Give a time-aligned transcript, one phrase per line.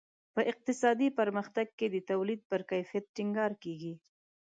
[0.33, 3.93] په اقتصادي پرمختګ کې د تولید پر کیفیت ټینګار کیږي.